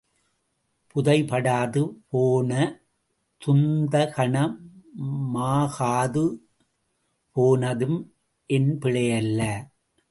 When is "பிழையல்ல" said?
8.81-9.41